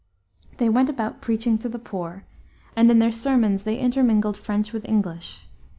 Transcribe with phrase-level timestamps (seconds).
[0.57, 2.23] They went about preaching to the poor,
[2.75, 5.43] and in their sermons they intermingled French with English.